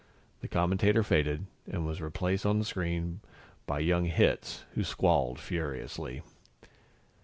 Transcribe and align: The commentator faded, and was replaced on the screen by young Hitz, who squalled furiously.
The 0.39 0.47
commentator 0.47 1.03
faded, 1.03 1.45
and 1.69 1.85
was 1.85 2.01
replaced 2.01 2.43
on 2.43 2.57
the 2.57 2.65
screen 2.65 3.19
by 3.67 3.81
young 3.81 4.05
Hitz, 4.05 4.63
who 4.73 4.83
squalled 4.83 5.39
furiously. 5.39 6.23